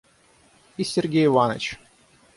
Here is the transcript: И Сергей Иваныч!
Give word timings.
И 0.79 0.83
Сергей 0.83 1.25
Иваныч! 1.27 1.77